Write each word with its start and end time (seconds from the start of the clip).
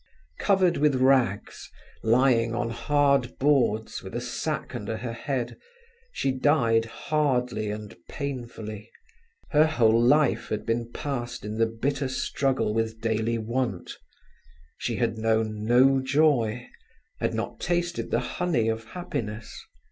Covered 0.39 0.77
with 0.77 0.95
rags, 0.95 1.69
lying 2.01 2.55
on 2.55 2.71
hard 2.71 3.37
boards, 3.37 4.01
with 4.01 4.15
a 4.15 4.19
sack 4.19 4.73
under 4.73 4.97
her 4.97 5.13
head, 5.13 5.57
she 6.11 6.31
died 6.31 6.85
hardly 6.85 7.69
and 7.69 7.95
painfully. 8.09 8.89
Her 9.51 9.67
whole 9.67 10.01
life 10.01 10.47
had 10.49 10.65
been 10.65 10.91
passed 10.91 11.45
in 11.45 11.59
the 11.59 11.67
bitter 11.67 12.07
struggle 12.07 12.73
with 12.73 12.99
daily 12.99 13.37
want; 13.37 13.91
she 14.75 14.95
had 14.95 15.19
known 15.19 15.65
no 15.65 15.99
joy, 15.99 16.67
had 17.19 17.35
not 17.35 17.59
tasted 17.59 18.09
the 18.09 18.21
honey 18.41 18.69
of 18.69 18.83
happiness. 18.85 19.67